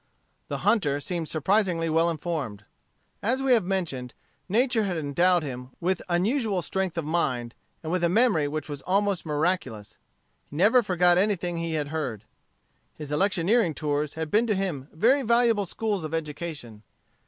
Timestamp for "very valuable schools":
14.91-16.03